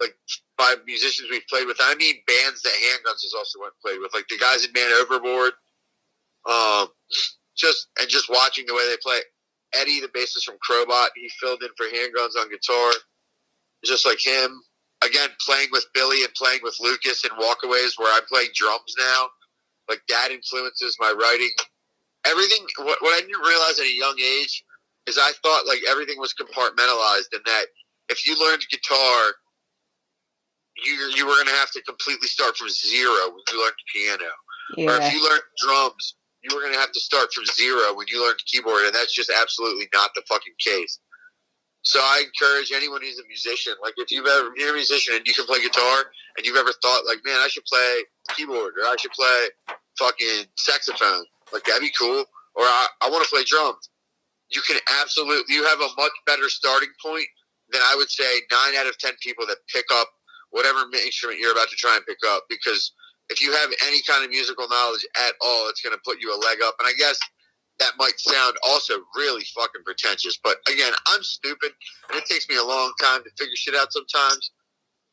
[0.00, 0.14] like
[0.56, 1.78] by musicians we've played with.
[1.80, 4.90] I mean bands that Handguns has also went played with, like the guys in Man
[5.00, 5.52] Overboard.
[6.48, 6.88] Um,
[7.56, 9.18] just and just watching the way they play.
[9.74, 12.92] Eddie, the bassist from Crowbot, he filled in for Handguns on guitar,
[13.84, 14.60] just like him.
[15.04, 19.28] Again, playing with Billy and playing with Lucas and Walkaways, where I'm playing drums now.
[19.88, 21.50] Like that influences my writing.
[22.24, 22.64] Everything.
[22.78, 24.64] What, what I didn't realize at a young age
[25.06, 27.66] is I thought like everything was compartmentalized, and that
[28.08, 29.32] if you learned guitar,
[30.84, 34.30] you you were going to have to completely start from zero when you learned piano,
[34.78, 38.06] or if you learned drums, you were going to have to start from zero when
[38.08, 40.98] you learned keyboard, and that's just absolutely not the fucking case.
[41.82, 45.26] So I encourage anyone who's a musician, like if you've ever you're a musician and
[45.26, 46.04] you can play guitar,
[46.36, 48.04] and you've ever thought like, man, I should play
[48.36, 53.24] keyboard or I should play fucking saxophone, like that'd be cool, or I, I want
[53.24, 53.90] to play drums.
[54.50, 57.26] You can absolutely you have a much better starting point
[57.70, 60.08] than I would say nine out of ten people that pick up
[60.50, 62.92] whatever instrument you're about to try and pick up because
[63.30, 66.28] if you have any kind of musical knowledge at all, it's going to put you
[66.34, 66.74] a leg up.
[66.78, 67.18] And I guess
[67.82, 71.72] that might sound also really fucking pretentious, but again, I'm stupid,
[72.08, 74.52] and it takes me a long time to figure shit out sometimes.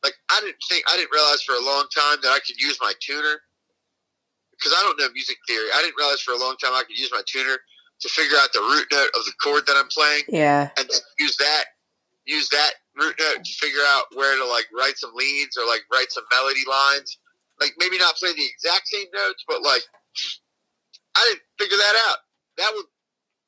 [0.02, 2.78] Like I didn't think I didn't realize for a long time that I could use
[2.80, 3.42] my tuner
[4.52, 5.68] because I don't know music theory.
[5.74, 7.56] I didn't realize for a long time I could use my tuner
[8.00, 10.70] to figure out the root note of the chord that I'm playing Yeah.
[10.78, 11.64] and use that
[12.24, 15.82] use that root note to figure out where to like write some leads or like
[15.92, 17.18] write some melody lines.
[17.60, 19.82] Like maybe not play the exact same notes, but like
[21.16, 22.18] I didn't figure that out.
[22.60, 22.84] That was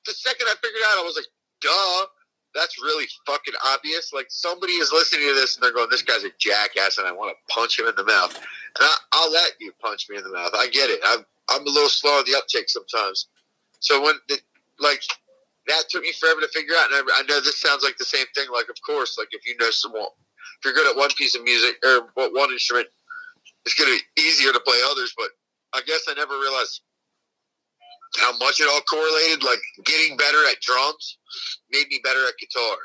[0.06, 0.98] the second I figured out.
[0.98, 1.28] I was like,
[1.60, 2.06] "Duh,
[2.54, 6.24] that's really fucking obvious." Like somebody is listening to this and they're going, "This guy's
[6.24, 8.34] a jackass," and I want to punch him in the mouth.
[8.34, 10.50] And I, I'll let you punch me in the mouth.
[10.56, 11.00] I get it.
[11.04, 13.28] I'm I'm a little slow on the uptake sometimes.
[13.80, 14.38] So when the,
[14.80, 15.02] like
[15.66, 16.90] that took me forever to figure out.
[16.92, 18.46] And I, I know this sounds like the same thing.
[18.52, 21.44] Like, of course, like if you know someone, if you're good at one piece of
[21.44, 22.88] music or one instrument,
[23.64, 25.14] it's gonna be easier to play others.
[25.16, 25.28] But
[25.74, 26.82] I guess I never realized
[28.18, 29.42] how much it all correlated.
[29.42, 31.18] Like getting better at drums
[31.70, 32.76] made me better at guitar.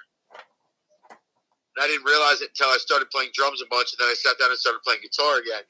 [1.09, 4.15] And I didn't realize it until I started playing drums a bunch, and then I
[4.15, 5.63] sat down and started playing guitar again.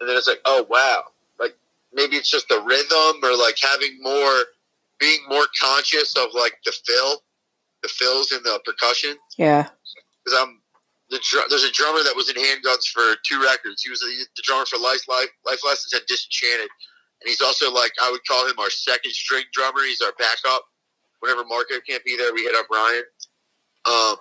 [0.00, 1.04] And then it's like, oh wow,
[1.38, 1.56] like
[1.92, 4.44] maybe it's just the rhythm or like having more,
[4.98, 7.22] being more conscious of like the fill,
[7.82, 9.16] the fills in the percussion.
[9.36, 9.68] Yeah.
[10.24, 10.60] Because I'm
[11.10, 13.82] the dr- there's a drummer that was in Handguns for two records.
[13.82, 16.68] He was the, the drummer for Life Life Life Lessons and Disenchanted,
[17.24, 19.80] and he's also like, I would call him our second string drummer.
[19.80, 20.62] He's our backup.
[21.20, 23.02] Whenever Marco can't be there, we hit up Ryan.
[23.88, 24.16] Um,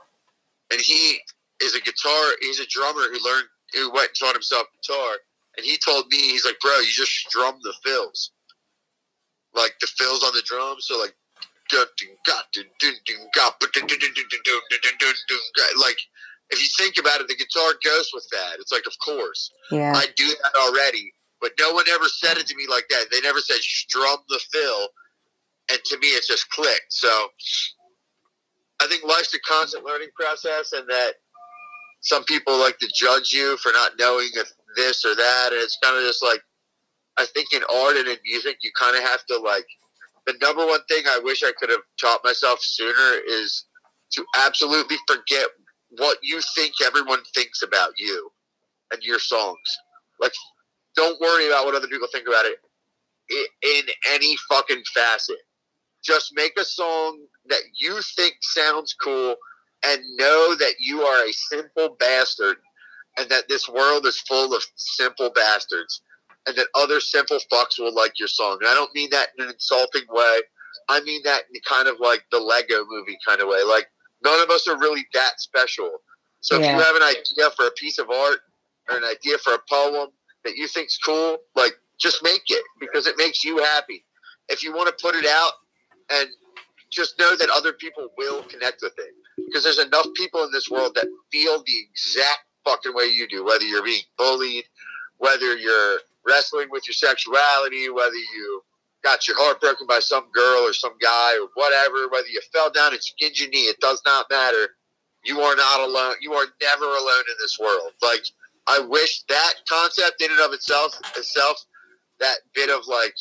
[0.71, 1.19] and he
[1.61, 5.17] is a guitar, he's a drummer who learned, who went and taught himself guitar.
[5.57, 8.31] And he told me, he's like, bro, you just strum the fills.
[9.53, 10.85] Like the fills on the drums.
[10.87, 11.13] So, like,
[15.77, 15.97] like
[16.49, 18.59] if you think about it, the guitar goes with that.
[18.59, 19.93] It's like, of course, yeah.
[19.93, 21.13] I do that already
[21.43, 23.08] but no one ever said it to me like that.
[23.12, 24.88] They never said strum the fill,
[25.69, 26.91] and to me, it just clicked.
[26.91, 27.10] So
[28.82, 31.15] I think life's a constant learning process, and that
[31.99, 35.77] some people like to judge you for not knowing if this or that, and it's
[35.84, 36.41] kind of just like
[37.17, 39.65] I think in art and in music, you kind of have to like
[40.25, 43.65] the number one thing I wish I could have taught myself sooner is
[44.13, 45.47] to absolutely forget
[45.97, 48.32] what you think everyone thinks about you
[48.91, 49.77] and your songs.
[50.21, 50.32] Like,
[50.95, 52.58] don't worry about what other people think about it
[53.62, 55.38] in any fucking facet.
[56.03, 59.36] Just make a song that you think sounds cool
[59.86, 62.58] and know that you are a simple bastard
[63.17, 66.01] and that this world is full of simple bastards
[66.45, 68.58] and that other simple fucks will like your song.
[68.62, 70.39] And I don't mean that in an insulting way.
[70.89, 73.63] I mean that in kind of like the Lego movie kind of way.
[73.63, 73.88] Like,
[74.23, 75.89] none of us are really that special.
[76.41, 78.39] So if you have an idea for a piece of art
[78.89, 80.10] or an idea for a poem
[80.43, 84.03] that you think's cool, like just make it because it makes you happy.
[84.49, 85.53] If you want to put it out
[86.12, 86.29] and
[86.91, 89.13] just know that other people will connect with it
[89.47, 93.43] because there's enough people in this world that feel the exact fucking way you do,
[93.45, 94.65] whether you're being bullied,
[95.17, 98.62] whether you're wrestling with your sexuality, whether you
[99.03, 102.71] got your heart broken by some girl or some guy or whatever, whether you fell
[102.71, 104.69] down and skinned your knee, it does not matter.
[105.25, 106.15] You are not alone.
[106.21, 107.91] You are never alone in this world.
[108.01, 108.23] Like
[108.67, 111.58] I wish that concept in and of itself itself,
[112.19, 113.15] that bit of like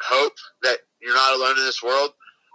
[0.00, 2.10] hope that you're not alone in this world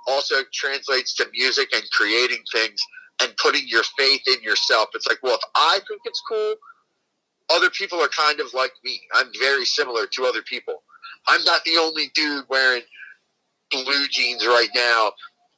[0.08, 2.82] also translates to music and creating things
[3.22, 4.90] and putting your faith in yourself.
[4.94, 6.56] It's like, well, if I think it's cool,
[7.50, 9.00] other people are kind of like me.
[9.14, 10.84] I'm very similar to other people.
[11.28, 12.82] I'm not the only dude wearing
[13.72, 15.12] blue jeans right now.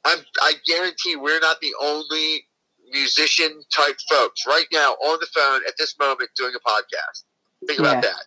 [0.04, 2.44] I'm, I guarantee we're not the only
[2.92, 7.24] musician type folks right now on the phone at this moment doing a podcast.
[7.66, 8.12] Think about Yeah.
[8.12, 8.24] that.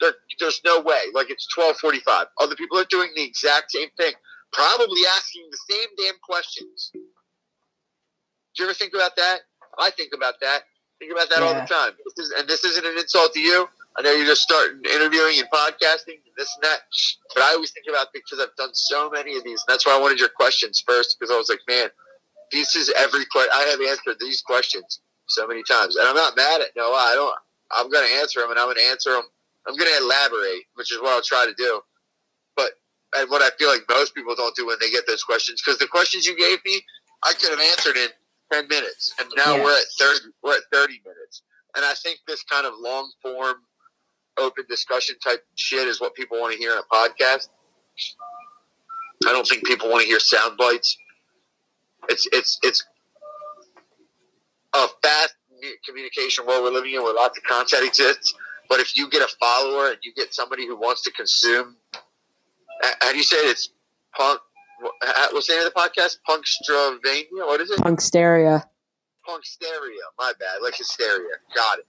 [0.00, 1.00] There, there's no way.
[1.14, 2.26] Like it's 12:45.
[2.38, 4.12] Other people are doing the exact same thing,
[4.52, 6.90] probably asking the same damn questions.
[6.92, 7.00] Do
[8.58, 9.40] you ever think about that?
[9.78, 10.64] I think about that.
[10.98, 11.92] Think about that all the time.
[12.16, 13.68] This is, and this isn't an insult to you.
[13.98, 16.80] I know you're just starting interviewing and podcasting and this and that,
[17.34, 19.62] but I always think about it because I've done so many of these.
[19.66, 21.88] And that's why I wanted your questions first because I was like, man,
[22.52, 23.50] this is every question.
[23.54, 26.94] I have answered these questions so many times, and I'm not mad at Noah.
[26.94, 27.34] I don't.
[27.72, 29.24] I'm going to answer them, and I'm going to answer them.
[29.66, 31.80] I'm going to elaborate, which is what I'll try to do.
[32.56, 32.72] But
[33.16, 35.78] and what I feel like most people don't do when they get those questions, because
[35.78, 36.80] the questions you gave me,
[37.24, 38.08] I could have answered in
[38.52, 39.64] ten minutes, and now Yeah.
[39.64, 40.20] we're at thirty.
[40.42, 41.42] We're at thirty minutes,
[41.74, 43.56] and I think this kind of long form,
[44.38, 47.48] open discussion type shit is what people want to hear in a podcast.
[49.26, 50.96] I don't think people want to hear sound bites.
[52.08, 52.84] It's it's it's
[54.74, 55.34] a fast
[55.86, 58.34] communication world we're living in where lots of content exists.
[58.68, 61.76] But if you get a follower and you get somebody who wants to consume,
[63.00, 63.50] how do you say it?
[63.50, 63.70] It's
[64.16, 64.40] punk.
[65.32, 66.18] What's the name of the podcast?
[66.28, 67.46] Punkstravania.
[67.46, 67.78] What is it?
[67.78, 68.64] Punksteria.
[69.26, 70.06] Punksteria.
[70.18, 70.62] My bad.
[70.62, 71.36] Like hysteria.
[71.54, 71.86] Got it.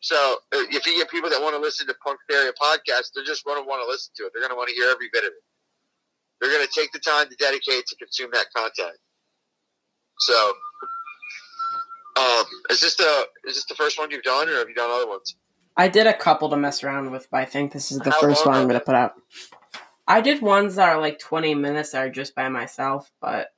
[0.00, 3.44] So uh, if you get people that want to listen to Punksteria podcast, they're just
[3.44, 4.32] going to want to listen to it.
[4.34, 5.42] They're going to want to hear every bit of it.
[6.40, 8.98] They're going to take the time to dedicate to consume that content.
[10.18, 10.52] So,
[12.16, 14.90] um, is this the is this the first one you've done, or have you done
[14.90, 15.36] other ones?
[15.76, 18.20] I did a couple to mess around with, but I think this is the How
[18.20, 19.14] first one I'm going to put out.
[20.08, 23.48] I did ones that are like 20 minutes that are just by myself, but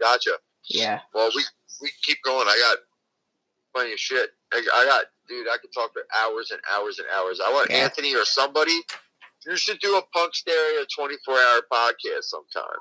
[0.00, 0.32] Gotcha.
[0.68, 1.00] yeah.
[1.12, 1.42] Well, we
[1.82, 2.46] we keep going.
[2.46, 2.78] I got
[3.74, 4.30] plenty of shit.
[4.52, 5.48] I, I got, dude.
[5.48, 7.40] I could talk for hours and hours and hours.
[7.44, 7.78] I want Yeah.
[7.78, 8.78] Anthony or somebody.
[9.46, 12.78] You should do a Punksteria twenty four hour podcast sometime.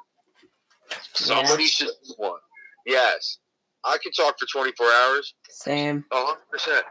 [1.13, 2.39] Somebody should do one.
[2.85, 3.39] Yes,
[3.85, 5.33] I can talk for twenty four hours.
[5.49, 6.05] Same.
[6.11, 6.85] A hundred percent.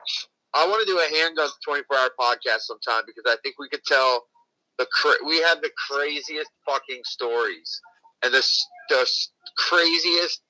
[0.55, 3.85] I want to do a handgun 24 hour podcast sometime because I think we could
[3.85, 4.25] tell
[4.79, 7.81] the cra- we have the craziest fucking stories
[8.23, 8.47] and the
[8.91, 9.09] the
[9.57, 10.43] craziest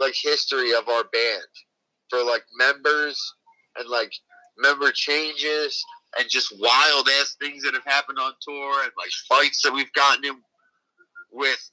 [0.00, 1.42] like history of our band
[2.08, 3.20] for like members
[3.76, 4.12] and like
[4.58, 5.82] member changes
[6.18, 9.92] and just wild ass things that have happened on tour and like fights that we've
[9.92, 10.36] gotten in
[11.32, 11.70] with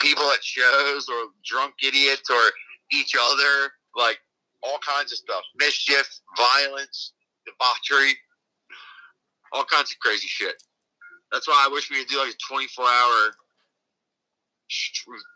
[0.00, 2.40] people at shows or drunk idiots or
[2.92, 4.18] each other like
[4.62, 7.12] all kinds of stuff mischief violence
[7.46, 8.14] debauchery
[9.52, 10.62] all kinds of crazy shit
[11.32, 13.32] that's why i wish we could do like a 24 hour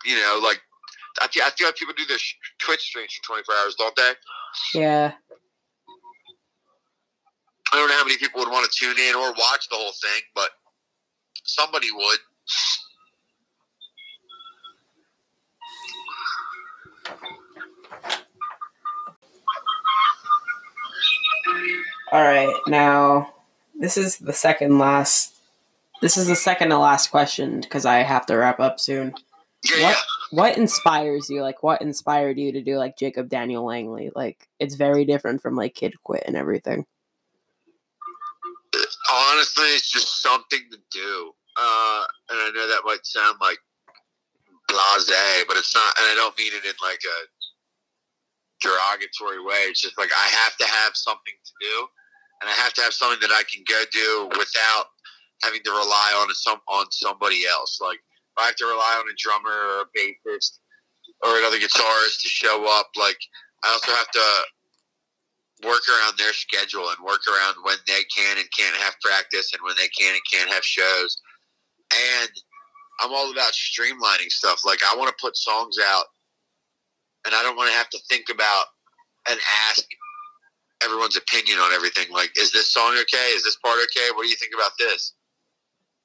[0.05, 0.61] you know like
[1.21, 2.17] I feel, I feel like people do their
[2.59, 4.13] twitch streams for 24 hours don't they
[4.75, 5.13] Yeah.
[7.73, 9.93] I don't know how many people would want to tune in or watch the whole
[9.93, 10.51] thing, but
[11.45, 12.19] somebody would.
[22.13, 22.55] All right.
[22.67, 23.33] Now,
[23.79, 25.35] this is the second last.
[26.01, 29.15] This is the second to last question because I have to wrap up soon.
[29.65, 29.97] Yeah, What
[30.31, 31.43] what inspires you?
[31.43, 34.11] Like, what inspired you to do like Jacob Daniel Langley?
[34.15, 36.87] Like, it's very different from like Kid Quit and everything.
[39.11, 41.33] honestly, it's just something to do.
[41.57, 43.59] Uh, and I know that might sound like
[44.69, 45.95] blase, but it's not.
[45.99, 47.19] And I don't mean it in like a
[48.63, 49.69] derogatory way.
[49.69, 51.77] It's just like I have to have something to do,
[52.41, 54.87] and I have to have something that I can go do without
[55.43, 57.81] having to rely on some on somebody else.
[57.83, 60.63] Like if I have to rely on a drummer or a bassist
[61.25, 62.91] or another guitarist to show up.
[62.97, 63.19] Like
[63.65, 64.29] I also have to
[65.67, 69.63] work around their schedule and work around when they can and can't have practice and
[69.63, 71.19] when they can and can't have shows.
[71.93, 72.31] And
[73.01, 74.63] I'm all about streamlining stuff.
[74.65, 76.07] Like I want to put songs out
[77.25, 78.65] and I don't want to have to think about
[79.29, 79.85] and ask
[80.83, 82.07] everyone's opinion on everything.
[82.13, 83.31] Like, is this song okay?
[83.35, 84.11] Is this part okay?
[84.15, 85.15] What do you think about this?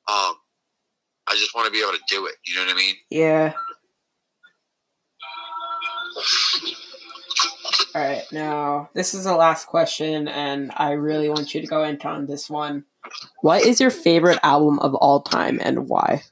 [0.08, 0.36] Um,
[1.27, 2.36] I just want to be able to do it.
[2.45, 2.95] You know what I mean?
[3.10, 3.53] Yeah.
[7.95, 8.23] All right.
[8.32, 12.25] Now, this is the last question, and I really want you to go into on
[12.27, 12.86] this one.
[13.41, 16.23] What is your favorite album of all time, and why?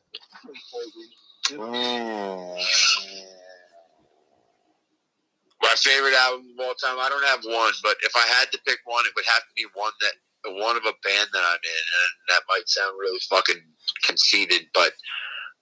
[5.76, 6.96] My favorite album of all time.
[7.00, 9.54] I don't have one, but if I had to pick one, it would have to
[9.58, 10.14] be one that
[10.56, 13.62] one of a band that I'm in, and that might sound really fucking
[14.04, 14.94] conceited, but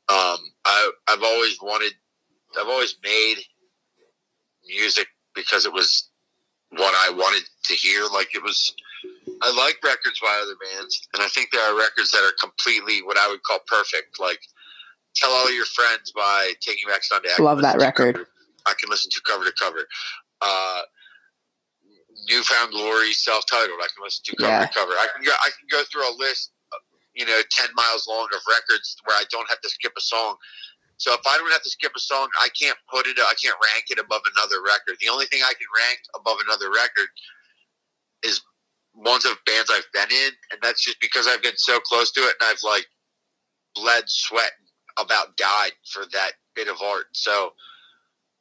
[0.09, 1.93] um, I I've always wanted,
[2.59, 3.37] I've always made
[4.67, 6.09] music because it was
[6.69, 8.03] what I wanted to hear.
[8.05, 8.75] Like it was,
[9.41, 13.01] I like records by other bands, and I think there are records that are completely
[13.01, 14.19] what I would call perfect.
[14.19, 14.41] Like
[15.15, 17.29] "Tell All Your Friends" by Taking Back Sunday.
[17.39, 18.27] Love that record.
[18.65, 19.87] I can listen to cover to cover.
[20.41, 20.81] Uh,
[22.29, 23.79] New Found Glory, self-titled.
[23.81, 24.67] I can listen to cover Yeah.
[24.67, 24.93] to cover.
[24.93, 25.31] I can go.
[25.33, 26.77] I can go through a list, uh,
[27.13, 30.37] you know, ten miles long of records where I don't have to skip a song.
[30.97, 33.17] So if I don't have to skip a song, I can't put it.
[33.19, 34.97] I can't rank it above another record.
[35.01, 37.09] The only thing I can rank above another record
[38.23, 38.41] is
[38.93, 42.21] ones of bands I've been in, and that's just because I've been so close to
[42.21, 42.85] it, and I've like
[43.75, 44.51] bled, sweat,
[44.97, 47.07] about died for that bit of art.
[47.13, 47.53] So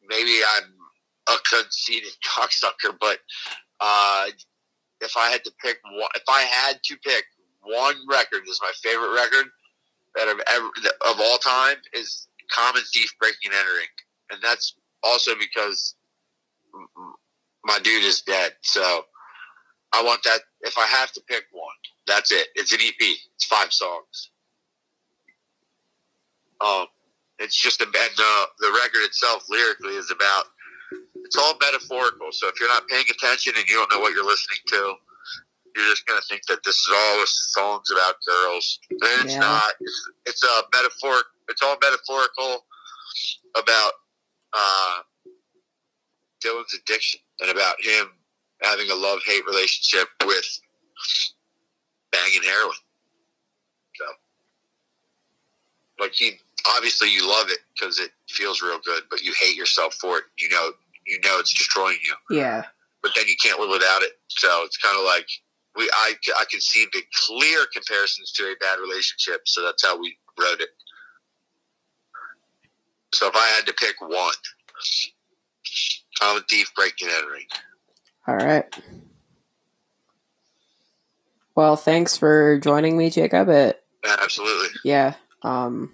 [0.09, 0.73] maybe I'm
[1.29, 3.19] a conceited cocksucker, but
[3.81, 4.27] uh,
[5.01, 7.25] if I had to pick one, if I had to pick
[7.63, 9.47] one record as my favorite record
[10.15, 10.69] that I've ever
[11.09, 13.87] of all time is Common Thief Breaking and Entering,
[14.31, 15.95] and that's also because
[17.65, 18.53] my dude is dead.
[18.63, 19.05] So
[19.93, 20.41] I want that.
[20.63, 21.75] If I have to pick one,
[22.07, 22.49] that's it.
[22.55, 22.95] It's an EP.
[22.99, 24.31] It's five songs.
[26.61, 26.87] Um,
[27.43, 30.45] it's just a and the the record itself lyrically is about.
[31.25, 32.29] It's all metaphorical.
[32.33, 34.95] So if you're not paying attention and you don't know what you're listening to,
[35.77, 38.79] you're just gonna think that this is all songs about girls.
[38.91, 39.41] And it's Yeah.
[39.41, 39.75] not.
[39.81, 41.23] It's, it's a metaphor.
[41.49, 42.67] It's all metaphorical
[43.57, 43.93] about
[44.53, 45.03] uh,
[46.45, 48.11] Dylan's addiction and about him
[48.63, 50.47] having a love hate relationship with
[52.13, 52.77] banging heroin.
[53.97, 54.05] So,
[55.99, 56.39] like he
[56.77, 60.25] obviously you love it because it feels real good, but you hate yourself for it.
[60.39, 60.71] You know,
[61.07, 62.63] you know it's destroying you, Yeah.
[63.03, 64.13] but then you can't live without it.
[64.29, 65.27] So it's kind of like
[65.77, 69.43] we I I can see the clear comparisons to a bad relationship.
[69.47, 70.69] So that's how we wrote it.
[73.15, 74.33] So if I had to pick one,
[76.21, 77.47] Common Thief, Breaking and Entering.
[78.27, 78.65] All right.
[81.55, 83.49] Well, thanks for joining me, Jacob.
[83.51, 84.69] It absolutely.
[84.85, 85.15] yeah.
[85.43, 85.93] Um,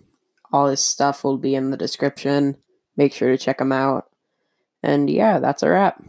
[0.52, 2.56] all this stuff will be in the description.
[2.96, 4.06] Make sure to check them out.
[4.82, 6.02] And yeah, that's a wrap.